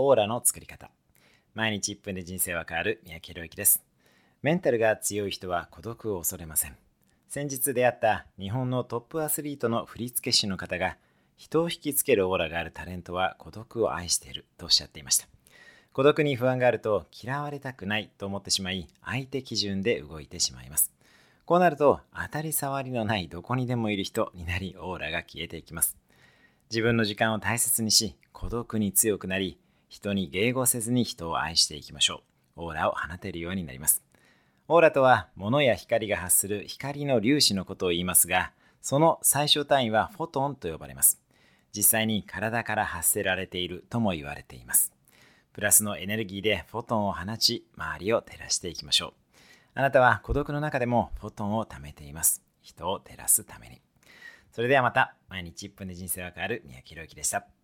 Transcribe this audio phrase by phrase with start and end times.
[0.00, 0.92] オーラの作り方。
[1.54, 3.82] 毎日1分で人生は変わる三宅宏之です。
[4.42, 6.76] メンタルが強い人は孤独を恐れません。
[7.28, 10.98] 先日出会った日本のトップアスリートの振付師の方が
[11.36, 15.26] 人を引きつけるオーラがあるタレントは孤独を愛しているとおっしゃっていました。
[15.92, 20.92] 孤独に不安があると嫌われたくないと思ってしまい相手基準で動いてしまいます。
[21.44, 25.96] こうなると当たり障りのないどこにでもいる人になりオーラが消えていきます。
[26.70, 29.58] 自分の時間を大切にし孤独に強くなり
[29.88, 32.22] 人に迎合せずに人を愛していきましょ
[32.56, 32.64] う。
[32.64, 34.02] オーラを放てるようになります。
[34.68, 41.20] オーラとは物や光が発する光の粒子のことを言いますがその最小単位はフォトンと呼ばれます。
[41.74, 44.92] 実際に体から発せられているとも言われています。
[45.52, 49.12] プラスのエネルギーでフォトンを放ち周りを照らしていきましょう。
[49.74, 52.42] あなたは孤独の中でもフォトンを貯めています。
[52.62, 53.80] 人を照らすために。
[54.52, 55.14] それではまた。
[55.28, 56.62] 毎日1分で人生は変わる。
[56.66, 57.48] 三宅宏之でした。